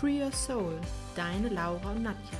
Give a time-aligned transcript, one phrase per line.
[0.00, 0.80] Free Your Soul,
[1.14, 2.38] deine Laura und Nadja.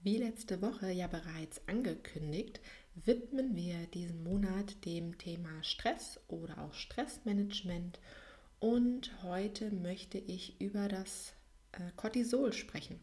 [0.00, 2.60] Wie letzte Woche ja bereits angekündigt,
[2.94, 7.98] widmen wir diesen Monat dem Thema Stress oder auch Stressmanagement
[8.60, 11.32] und heute möchte ich über das
[11.72, 13.00] äh, Cortisol sprechen,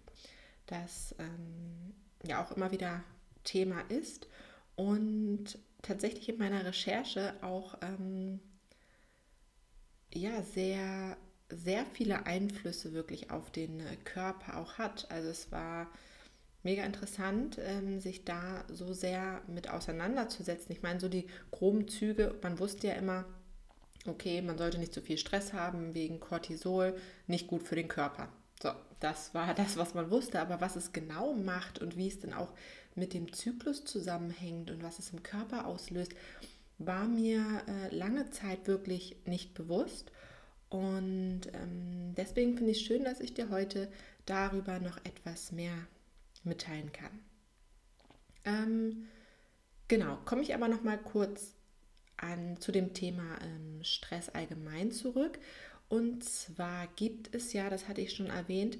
[0.67, 1.93] das ähm,
[2.25, 3.03] ja auch immer wieder
[3.43, 4.29] Thema ist
[4.75, 8.39] und tatsächlich in meiner Recherche auch ähm,
[10.13, 11.17] ja sehr
[11.49, 15.09] sehr viele Einflüsse wirklich auf den äh, Körper auch hat.
[15.11, 15.87] Also es war
[16.63, 20.71] mega interessant, ähm, sich da so sehr mit auseinanderzusetzen.
[20.71, 23.25] Ich meine, so die groben Züge, man wusste ja immer,
[24.07, 26.95] okay, man sollte nicht zu viel Stress haben wegen Cortisol,
[27.27, 28.29] nicht gut für den Körper.
[28.61, 32.19] So, das war das, was man wusste, aber was es genau macht und wie es
[32.19, 32.53] denn auch
[32.95, 36.13] mit dem Zyklus zusammenhängt und was es im Körper auslöst,
[36.77, 40.11] war mir äh, lange Zeit wirklich nicht bewusst.
[40.69, 43.91] Und ähm, deswegen finde ich es schön, dass ich dir heute
[44.25, 45.75] darüber noch etwas mehr
[46.43, 47.19] mitteilen kann.
[48.45, 49.07] Ähm,
[49.87, 51.53] genau, komme ich aber noch mal kurz
[52.17, 55.39] an, zu dem Thema ähm, Stress allgemein zurück.
[55.89, 58.77] Und zwar gibt es ja, das hatte ich schon erwähnt,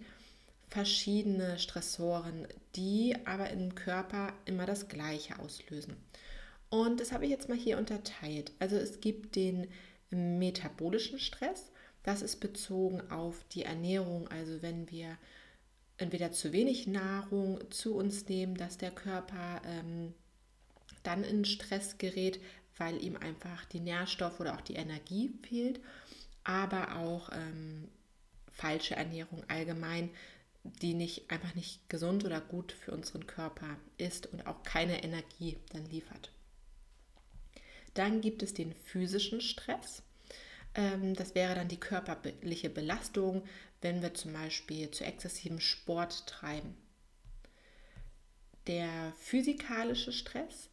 [0.74, 5.96] verschiedene Stressoren, die aber im Körper immer das Gleiche auslösen.
[6.72, 8.52] Und das habe ich jetzt mal hier unterteilt.
[8.58, 9.67] Also es gibt den
[10.10, 11.72] metabolischen Stress.
[12.02, 14.28] Das ist bezogen auf die Ernährung.
[14.30, 15.16] Also wenn wir
[15.98, 20.16] entweder zu wenig Nahrung zu uns nehmen, dass der Körper ähm,
[21.04, 22.42] dann in Stress gerät,
[22.80, 25.80] weil ihm einfach die Nährstoffe oder auch die Energie fehlt.
[26.44, 27.89] Aber auch ähm,
[28.52, 30.10] falsche Ernährung allgemein
[30.64, 35.58] die nicht einfach nicht gesund oder gut für unseren Körper ist und auch keine Energie
[35.72, 36.32] dann liefert.
[37.94, 40.04] Dann gibt es den physischen Stress.
[40.74, 43.44] Ähm, das wäre dann die körperliche Belastung,
[43.82, 46.76] wenn wir zum Beispiel zu exzessivem Sport treiben.
[48.68, 50.70] Der physikalische Stress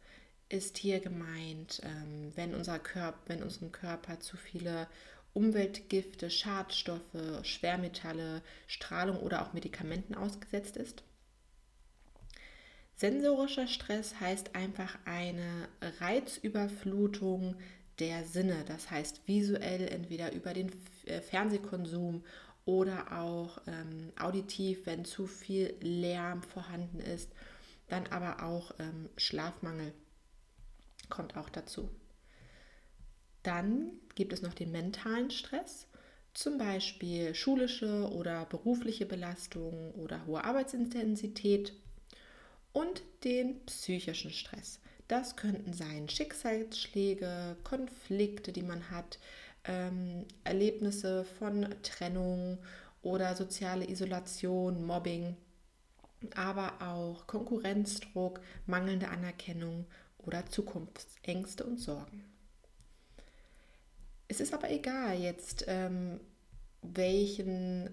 [0.49, 4.89] ist hier gemeint, ähm, wenn, unser Körper, wenn unserem Körper zu viele
[5.33, 7.01] Umweltgifte, Schadstoffe,
[7.43, 11.03] Schwermetalle, Strahlung oder auch Medikamenten ausgesetzt ist.
[12.97, 15.69] Sensorischer Stress heißt einfach eine
[16.01, 17.57] Reizüberflutung
[17.99, 20.71] der Sinne, das heißt visuell entweder über den
[21.07, 22.25] äh, Fernsehkonsum
[22.65, 27.31] oder auch ähm, auditiv, wenn zu viel Lärm vorhanden ist,
[27.89, 29.93] dann aber auch ähm, Schlafmangel
[31.09, 31.89] kommt auch dazu.
[33.43, 35.87] Dann gibt es noch den mentalen Stress,
[36.35, 41.73] zum Beispiel schulische oder berufliche Belastung oder hohe Arbeitsintensität
[42.73, 44.81] und den psychischen Stress.
[45.09, 49.19] Das könnten sein Schicksalsschläge, Konflikte, die man hat,
[49.65, 52.59] ähm, Erlebnisse von Trennung
[53.03, 55.37] oder soziale Isolation, Mobbing,
[56.37, 59.87] aber auch Konkurrenzdruck, mangelnde Anerkennung
[60.19, 62.30] oder Zukunftsängste und Sorgen.
[64.31, 66.21] Es ist aber egal jetzt, ähm,
[66.83, 67.91] welchen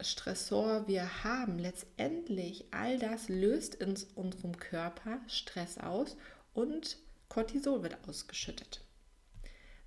[0.00, 1.58] Stressor wir haben.
[1.58, 6.16] Letztendlich, all das löst in unserem Körper Stress aus
[6.54, 6.98] und
[7.28, 8.82] Cortisol wird ausgeschüttet.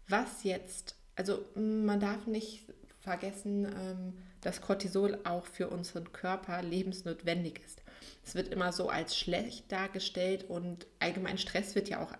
[0.09, 2.66] Was jetzt, also man darf nicht
[3.00, 7.81] vergessen, ähm, dass Cortisol auch für unseren Körper lebensnotwendig ist.
[8.25, 12.12] Es wird immer so als schlecht dargestellt und allgemein Stress wird ja auch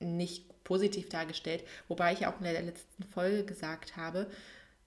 [0.00, 4.28] nicht positiv dargestellt, wobei ich auch in der letzten Folge gesagt habe,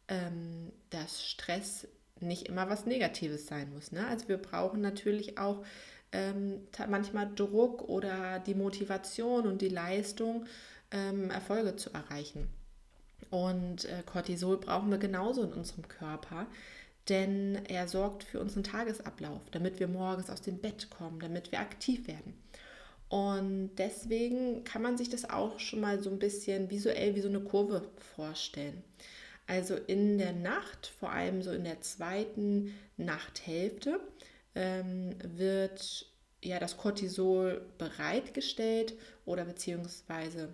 [0.08, 1.88] ähm, dass Stress
[2.20, 3.92] nicht immer was Negatives sein muss.
[3.92, 4.06] Ne?
[4.08, 5.64] Also wir brauchen natürlich auch
[6.12, 10.46] ähm, manchmal Druck oder die Motivation und die Leistung,
[10.92, 12.48] ähm, Erfolge zu erreichen.
[13.30, 16.48] Und äh, Cortisol brauchen wir genauso in unserem Körper,
[17.10, 21.60] denn er sorgt für unseren Tagesablauf, damit wir morgens aus dem Bett kommen, damit wir
[21.60, 22.34] aktiv werden.
[23.10, 27.30] Und deswegen kann man sich das auch schon mal so ein bisschen visuell wie so
[27.30, 28.84] eine Kurve vorstellen.
[29.48, 34.02] Also in der Nacht, vor allem so in der zweiten Nachthälfte,
[34.56, 36.06] ähm, wird
[36.44, 38.96] ja das Cortisol bereitgestellt
[39.26, 40.50] oder beziehungsweise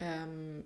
[0.00, 0.64] ähm,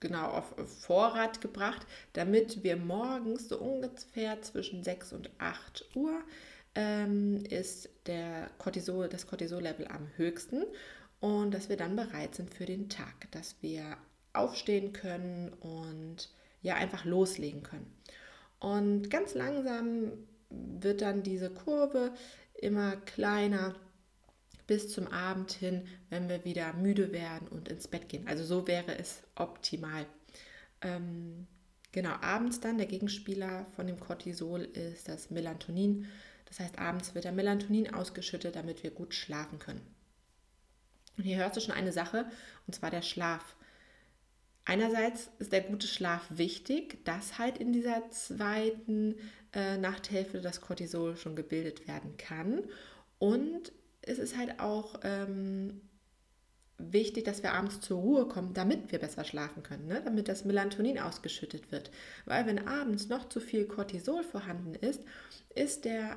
[0.00, 6.22] genau auf Vorrat gebracht, damit wir morgens so ungefähr zwischen 6 und 8 Uhr
[6.74, 10.64] ähm, ist der Cortisol, das Cortisol-Level am höchsten
[11.20, 13.96] und dass wir dann bereit sind für den Tag, dass wir
[14.32, 16.30] aufstehen können und
[16.62, 17.92] ja einfach loslegen können.
[18.58, 20.12] Und ganz langsam
[20.50, 22.12] wird dann diese Kurve
[22.54, 23.74] immer kleiner
[24.66, 28.26] bis zum Abend hin, wenn wir wieder müde werden und ins Bett gehen.
[28.28, 30.06] Also so wäre es optimal.
[30.80, 31.46] Ähm,
[31.90, 36.06] genau, abends dann der Gegenspieler von dem Cortisol ist das Melatonin.
[36.52, 39.80] Das heißt, abends wird der Melatonin ausgeschüttet, damit wir gut schlafen können.
[41.16, 42.26] Und hier hörst du schon eine Sache,
[42.66, 43.56] und zwar der Schlaf.
[44.66, 49.14] Einerseits ist der gute Schlaf wichtig, dass halt in dieser zweiten
[49.54, 52.64] äh, Nachthälfte das Cortisol schon gebildet werden kann.
[53.18, 53.72] Und
[54.02, 55.80] es ist halt auch ähm,
[56.76, 60.02] wichtig, dass wir abends zur Ruhe kommen, damit wir besser schlafen können, ne?
[60.04, 61.90] damit das Melatonin ausgeschüttet wird.
[62.26, 65.00] Weil wenn abends noch zu viel Cortisol vorhanden ist,
[65.54, 66.16] ist der,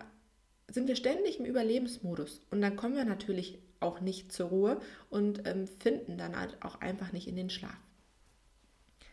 [0.67, 5.47] sind wir ständig im Überlebensmodus und dann kommen wir natürlich auch nicht zur Ruhe und
[5.47, 7.77] ähm, finden dann halt auch einfach nicht in den Schlaf.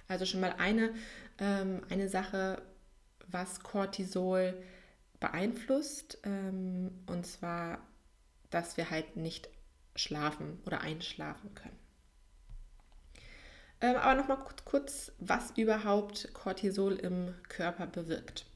[0.08, 0.94] Also schon mal eine,
[1.38, 2.62] ähm, eine Sache,
[3.26, 4.54] was Cortisol
[5.20, 7.78] beeinflusst, ähm, und zwar
[8.52, 9.48] dass wir halt nicht
[9.96, 11.78] schlafen oder einschlafen können.
[13.80, 18.46] Ähm, aber nochmal kurz, was überhaupt Cortisol im Körper bewirkt.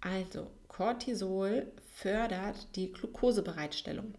[0.00, 4.14] Also, Cortisol fördert die Glukosebereitstellung.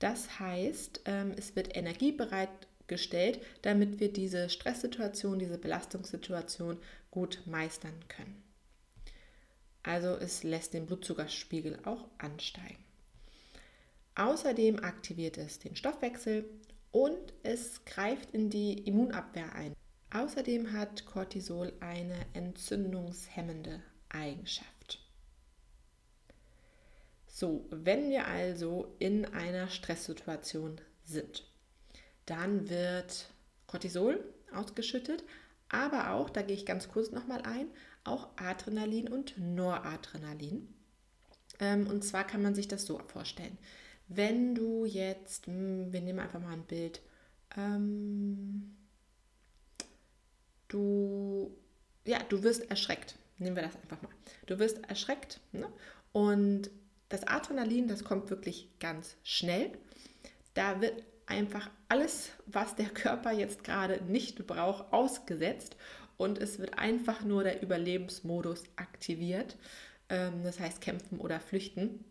[0.00, 6.78] Das heißt, ähm, es wird Energie bereitgestellt, damit wir diese Stresssituation, diese Belastungssituation
[7.12, 8.42] gut meistern können.
[9.84, 12.82] Also es lässt den Blutzuckerspiegel auch ansteigen.
[14.16, 16.46] Außerdem aktiviert es den Stoffwechsel
[16.90, 19.76] und es greift in die Immunabwehr ein.
[20.12, 24.81] Außerdem hat Cortisol eine entzündungshemmende Eigenschaft.
[27.34, 31.48] So, wenn wir also in einer Stresssituation sind,
[32.26, 33.30] dann wird
[33.66, 34.22] Cortisol
[34.54, 35.24] ausgeschüttet,
[35.70, 37.68] aber auch, da gehe ich ganz kurz nochmal ein,
[38.04, 40.74] auch Adrenalin und Noradrenalin.
[41.58, 43.56] Ähm, und zwar kann man sich das so vorstellen.
[44.08, 47.00] Wenn du jetzt, hm, wir nehmen einfach mal ein Bild,
[47.56, 48.76] ähm,
[50.68, 51.56] du,
[52.04, 53.16] ja, du wirst erschreckt.
[53.38, 54.12] Nehmen wir das einfach mal.
[54.44, 55.66] Du wirst erschreckt ne?
[56.12, 56.70] und
[57.12, 59.70] das Adrenalin, das kommt wirklich ganz schnell.
[60.54, 65.76] Da wird einfach alles, was der Körper jetzt gerade nicht braucht, ausgesetzt
[66.16, 69.56] und es wird einfach nur der Überlebensmodus aktiviert.
[70.08, 72.02] Ähm, das heißt kämpfen oder flüchten.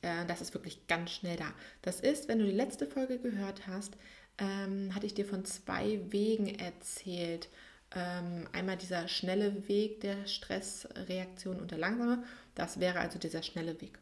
[0.00, 1.52] Äh, das ist wirklich ganz schnell da.
[1.82, 3.98] Das ist, wenn du die letzte Folge gehört hast,
[4.38, 7.50] ähm, hatte ich dir von zwei Wegen erzählt.
[7.94, 12.24] Ähm, einmal dieser schnelle Weg der Stressreaktion und der langsame.
[12.54, 13.98] Das wäre also dieser schnelle Weg.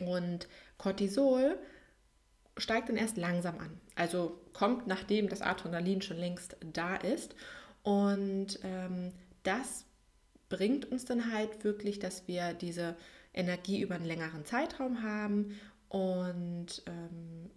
[0.00, 0.48] Und
[0.78, 1.58] Cortisol
[2.56, 3.80] steigt dann erst langsam an.
[3.94, 7.34] Also kommt, nachdem das Adrenalin schon längst da ist.
[7.82, 9.12] Und ähm,
[9.42, 9.84] das
[10.48, 12.96] bringt uns dann halt wirklich, dass wir diese
[13.32, 15.58] Energie über einen längeren Zeitraum haben
[15.88, 17.50] und ähm,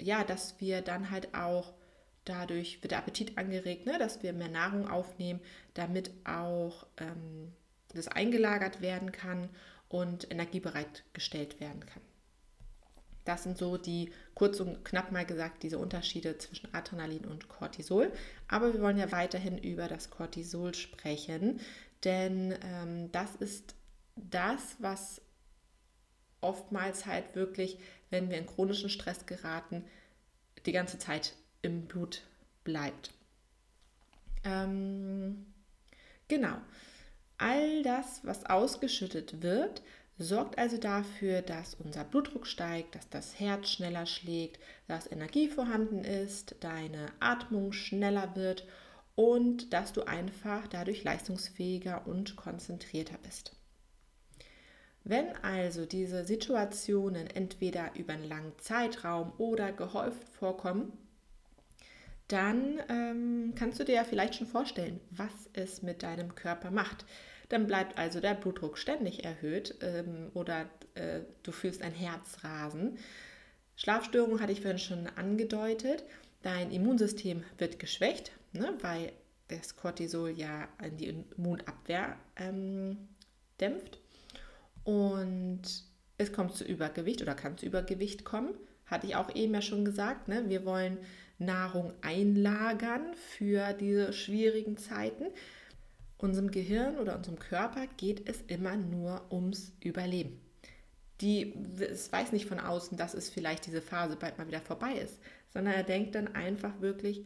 [0.00, 1.72] ja, dass wir dann halt auch
[2.24, 5.40] dadurch wird der Appetit angeregt, ne, dass wir mehr Nahrung aufnehmen,
[5.74, 7.52] damit auch ähm,
[7.94, 9.48] das eingelagert werden kann
[9.92, 12.02] und Energie bereitgestellt werden kann.
[13.24, 18.12] Das sind so die, kurz und knapp mal gesagt, diese Unterschiede zwischen Adrenalin und Cortisol.
[18.48, 21.60] Aber wir wollen ja weiterhin über das Cortisol sprechen,
[22.02, 23.76] denn ähm, das ist
[24.16, 25.20] das, was
[26.40, 27.78] oftmals halt wirklich,
[28.10, 29.84] wenn wir in chronischen Stress geraten,
[30.66, 32.22] die ganze Zeit im Blut
[32.64, 33.12] bleibt.
[34.42, 35.46] Ähm,
[36.26, 36.56] genau.
[37.38, 39.82] All das, was ausgeschüttet wird,
[40.18, 46.04] sorgt also dafür, dass unser Blutdruck steigt, dass das Herz schneller schlägt, dass Energie vorhanden
[46.04, 48.66] ist, deine Atmung schneller wird
[49.14, 53.56] und dass du einfach dadurch leistungsfähiger und konzentrierter bist.
[55.04, 60.92] Wenn also diese Situationen entweder über einen langen Zeitraum oder gehäuft vorkommen,
[62.28, 67.04] dann ähm, kannst du dir ja vielleicht schon vorstellen, was es mit deinem Körper macht.
[67.48, 72.98] Dann bleibt also der Blutdruck ständig erhöht ähm, oder äh, du fühlst ein Herzrasen.
[73.76, 76.04] Schlafstörungen hatte ich vorhin schon angedeutet.
[76.42, 79.12] Dein Immunsystem wird geschwächt, ne, weil
[79.48, 83.08] das Cortisol ja die Immunabwehr ähm,
[83.60, 84.00] dämpft.
[84.84, 85.62] Und
[86.18, 88.54] es kommt zu Übergewicht oder kann zu Übergewicht kommen.
[88.86, 90.28] Hatte ich auch eben ja schon gesagt.
[90.28, 90.44] Ne?
[90.48, 90.98] Wir wollen
[91.42, 95.24] Nahrung einlagern für diese schwierigen Zeiten.
[96.18, 100.40] Unserem Gehirn oder unserem Körper geht es immer nur ums Überleben.
[101.20, 104.94] Die, es weiß nicht von außen, dass es vielleicht diese Phase bald mal wieder vorbei
[104.94, 105.18] ist,
[105.52, 107.24] sondern er denkt dann einfach wirklich,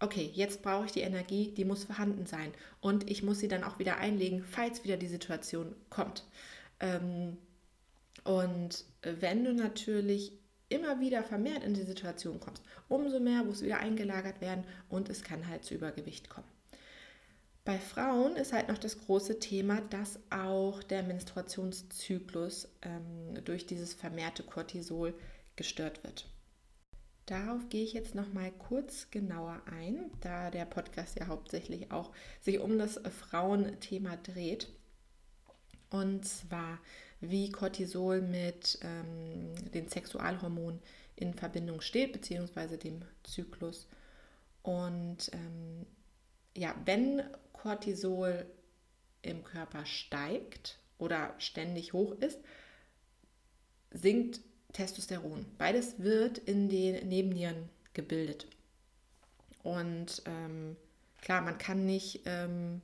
[0.00, 3.64] okay, jetzt brauche ich die Energie, die muss vorhanden sein und ich muss sie dann
[3.64, 6.24] auch wieder einlegen, falls wieder die Situation kommt.
[6.80, 7.38] Ähm,
[8.24, 10.32] und wenn du natürlich
[10.72, 15.22] immer wieder vermehrt in die Situation kommst, umso mehr muss wieder eingelagert werden und es
[15.22, 16.48] kann halt zu Übergewicht kommen.
[17.64, 23.94] Bei Frauen ist halt noch das große Thema, dass auch der Menstruationszyklus ähm, durch dieses
[23.94, 25.14] vermehrte Cortisol
[25.54, 26.26] gestört wird.
[27.26, 32.10] Darauf gehe ich jetzt noch mal kurz genauer ein, da der Podcast ja hauptsächlich auch
[32.40, 34.68] sich um das Frauenthema dreht.
[35.88, 36.80] Und zwar,
[37.20, 39.41] wie Cortisol mit ähm,
[39.74, 40.80] den Sexualhormonen
[41.16, 43.88] in Verbindung steht, beziehungsweise dem Zyklus.
[44.62, 45.86] Und ähm,
[46.56, 48.46] ja, wenn Cortisol
[49.22, 52.38] im Körper steigt oder ständig hoch ist,
[53.90, 54.40] sinkt
[54.72, 55.46] Testosteron.
[55.58, 58.46] Beides wird in den Nebennieren gebildet.
[59.62, 60.76] Und ähm,
[61.20, 62.80] klar, man kann nicht, ähm,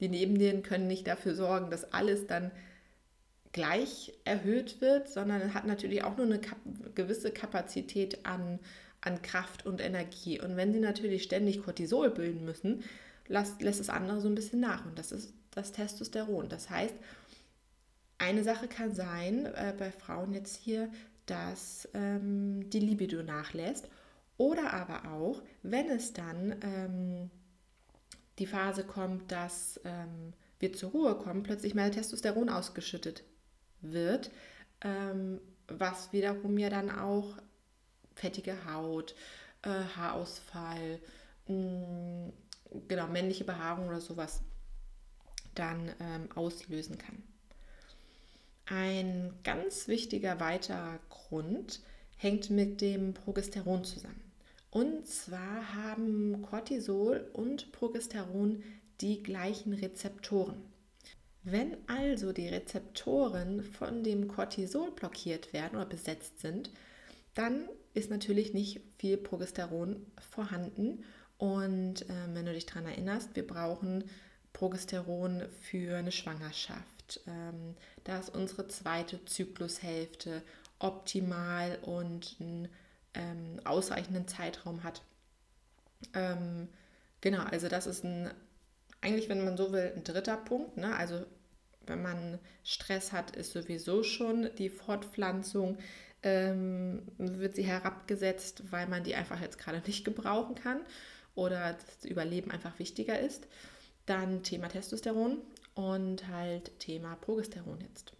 [0.00, 2.50] die Nebennieren können nicht dafür sorgen, dass alles dann
[3.52, 6.58] gleich erhöht wird, sondern hat natürlich auch nur eine Kap
[6.94, 8.58] gewisse Kapazität an,
[9.00, 10.40] an Kraft und Energie.
[10.40, 12.82] Und wenn sie natürlich ständig Cortisol bilden müssen,
[13.28, 14.86] lässt, lässt das andere so ein bisschen nach.
[14.86, 16.48] Und das ist das Testosteron.
[16.48, 16.94] Das heißt,
[18.18, 20.90] eine Sache kann sein, äh, bei Frauen jetzt hier,
[21.26, 23.88] dass ähm, die Libido nachlässt.
[24.38, 27.30] Oder aber auch, wenn es dann ähm,
[28.38, 33.24] die Phase kommt, dass ähm, wir zur Ruhe kommen, plötzlich mehr Testosteron ausgeschüttet
[33.82, 34.30] wird,
[34.82, 37.36] ähm, was wiederum ja dann auch
[38.14, 39.14] fettige Haut,
[39.62, 41.00] äh, Haarausfall,
[41.46, 42.32] mh, mm,
[42.88, 44.42] genau, männliche Behaarung oder sowas
[45.54, 47.22] dann ähm, auslösen kann.
[48.66, 51.80] Ein ganz wichtiger weiterer Grund
[52.16, 54.32] hängt mit dem Progesteron zusammen.
[54.70, 58.62] Und zwar haben Cortisol und Progesteron
[59.00, 60.71] die gleichen Rezeptoren.
[61.44, 66.70] Wenn also die Rezeptoren von dem Cortisol blockiert werden oder besetzt sind,
[67.34, 71.04] dann ist natürlich nicht viel Progesteron vorhanden.
[71.38, 74.04] Und äh, wenn du dich daran erinnerst, wir brauchen
[74.52, 77.20] Progesteron für eine Schwangerschaft.
[77.26, 80.42] Ähm, da ist unsere zweite Zyklushälfte
[80.78, 82.68] optimal und einen
[83.14, 85.02] ähm, ausreichenden Zeitraum hat.
[86.14, 86.68] Ähm,
[87.20, 88.30] genau, also das ist ein,
[89.02, 90.78] eigentlich, wenn man so will, ein dritter Punkt.
[90.78, 90.96] Ne?
[90.96, 91.26] Also
[91.86, 95.76] wenn man Stress hat, ist sowieso schon die Fortpflanzung,
[96.22, 100.80] ähm, wird sie herabgesetzt, weil man die einfach jetzt gerade nicht gebrauchen kann
[101.34, 103.46] oder das Überleben einfach wichtiger ist.
[104.06, 105.38] Dann Thema Testosteron
[105.74, 108.12] und halt Thema Progesteron jetzt.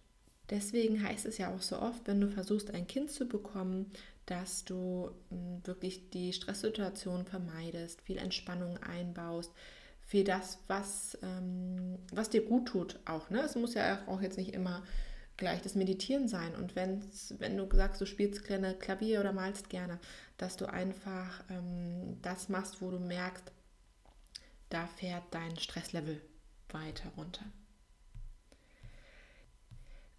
[0.49, 3.91] Deswegen heißt es ja auch so oft, wenn du versuchst, ein Kind zu bekommen,
[4.25, 9.51] dass du hm, wirklich die Stresssituation vermeidest, viel Entspannung einbaust,
[10.05, 13.29] viel das, was, ähm, was dir gut tut auch.
[13.29, 13.41] Ne?
[13.41, 14.83] Es muss ja auch jetzt nicht immer
[15.37, 16.55] gleich das Meditieren sein.
[16.55, 19.99] Und wenn's, wenn du sagst, du spielst kleine Klavier oder malst gerne,
[20.37, 23.51] dass du einfach ähm, das machst, wo du merkst,
[24.69, 26.21] da fährt dein Stresslevel
[26.69, 27.45] weiter runter.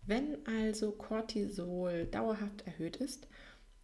[0.07, 3.27] Wenn also Cortisol dauerhaft erhöht ist,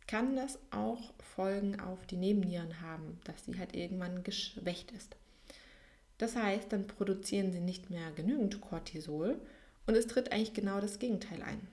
[0.07, 5.17] kann das auch Folgen auf die Nebennieren haben, dass sie halt irgendwann geschwächt ist.
[6.21, 9.41] Das heißt, dann produzieren sie nicht mehr genügend Cortisol
[9.87, 11.67] und es tritt eigentlich genau das Gegenteil ein.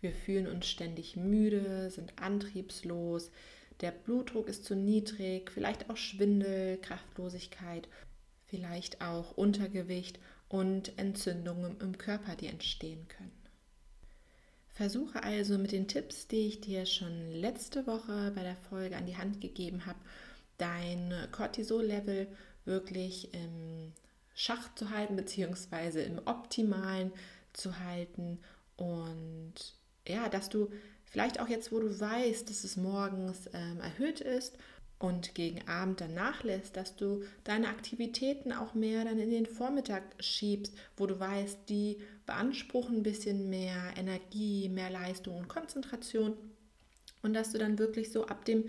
[0.00, 3.32] Wir fühlen uns ständig müde, sind antriebslos,
[3.80, 7.88] der Blutdruck ist zu niedrig, vielleicht auch Schwindel, Kraftlosigkeit
[8.52, 10.20] vielleicht auch Untergewicht
[10.50, 13.32] und Entzündungen im Körper, die entstehen können.
[14.68, 19.06] Versuche also mit den Tipps, die ich dir schon letzte Woche bei der Folge an
[19.06, 19.98] die Hand gegeben habe,
[20.58, 22.28] dein Cortisol-Level
[22.64, 23.92] wirklich im
[24.34, 27.12] Schach zu halten, beziehungsweise im optimalen
[27.52, 28.38] zu halten.
[28.76, 29.54] Und
[30.06, 30.70] ja, dass du
[31.04, 34.56] vielleicht auch jetzt, wo du weißt, dass es morgens ähm, erhöht ist
[34.98, 40.02] und gegen Abend dann nachlässt, dass du deine Aktivitäten auch mehr dann in den Vormittag
[40.20, 46.36] schiebst, wo du weißt, die beanspruchen ein bisschen mehr Energie, mehr Leistung und Konzentration.
[47.22, 48.64] Und dass du dann wirklich so ab dem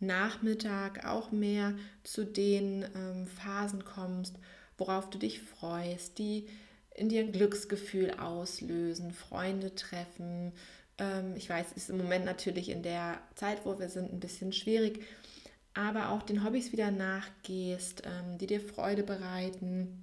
[0.00, 1.74] Nachmittag auch mehr
[2.04, 4.36] zu den ähm, Phasen kommst,
[4.78, 6.46] worauf du dich freust, die
[6.94, 10.52] in dir ein Glücksgefühl auslösen, Freunde treffen.
[10.98, 14.20] Ähm, ich weiß, es ist im Moment natürlich in der Zeit, wo wir sind, ein
[14.20, 15.04] bisschen schwierig,
[15.74, 20.02] aber auch den Hobbys wieder nachgehst, ähm, die dir Freude bereiten,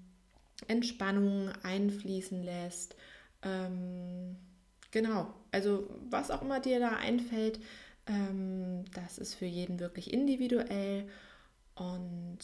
[0.68, 2.96] Entspannung einfließen lässt.
[3.42, 4.38] Ähm,
[4.92, 7.60] genau, also was auch immer dir da einfällt,
[8.08, 11.08] ähm, das ist für jeden wirklich individuell
[11.76, 12.40] und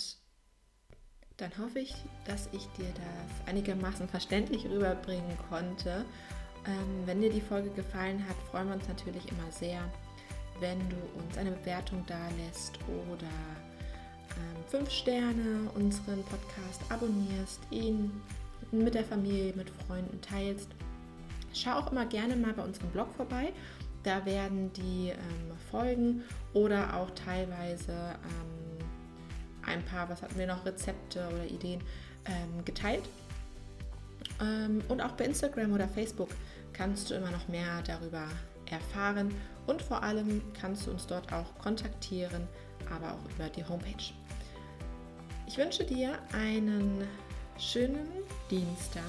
[1.38, 6.06] dann hoffe ich, dass ich dir das einigermaßen verständlich rüberbringen konnte.
[6.66, 9.80] Ähm, wenn dir die Folge gefallen hat, freuen wir uns natürlich immer sehr,
[10.60, 12.78] wenn du uns eine Bewertung da lässt
[13.10, 13.30] oder
[14.32, 18.12] ähm, fünf Sterne unseren Podcast abonnierst, ihn
[18.72, 20.70] mit der Familie, mit Freunden teilst.
[21.54, 23.54] Schau auch immer gerne mal bei unserem Blog vorbei.
[24.04, 28.86] Da werden die ähm, Folgen oder auch teilweise ähm,
[29.66, 31.82] ein paar, was hatten wir noch, Rezepte oder Ideen
[32.26, 33.04] ähm, geteilt.
[34.42, 36.30] Ähm, und auch bei Instagram oder Facebook
[36.74, 38.26] kannst du immer noch mehr darüber
[38.70, 39.34] erfahren
[39.68, 42.48] und vor allem kannst du uns dort auch kontaktieren,
[42.94, 44.14] aber auch über die Homepage.
[45.48, 47.04] Ich wünsche dir einen
[47.58, 48.08] schönen
[48.50, 49.04] Dienstag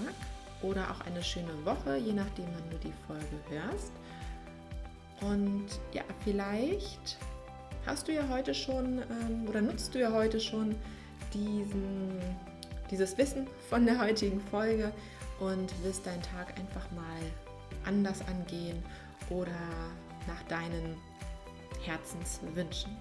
[0.63, 3.93] oder auch eine schöne Woche, je nachdem, wann du die Folge hörst.
[5.21, 7.19] Und ja, vielleicht
[7.87, 10.75] hast du ja heute schon ähm, oder nutzt du ja heute schon
[11.35, 12.21] diesen,
[12.91, 14.93] dieses Wissen von der heutigen Folge
[15.39, 17.21] und wirst deinen Tag einfach mal
[17.85, 18.83] anders angehen
[19.31, 19.51] oder
[20.27, 20.97] nach deinen
[21.85, 22.97] Herzenswünschen.